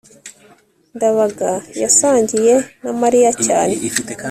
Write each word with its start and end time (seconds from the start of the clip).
ndabaga 0.95 1.51
yasangiye 1.83 2.53
na 2.83 2.91
mariya 3.01 3.31
cyane 3.45 3.75